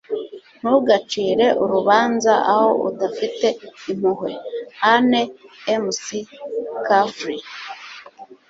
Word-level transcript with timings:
ntugacire 0.59 1.47
urubanza 1.63 2.33
aho 2.51 2.69
udafite 2.89 3.47
impuhwe.- 3.91 4.31
anne 4.91 5.21
mccaffrey 5.83 7.41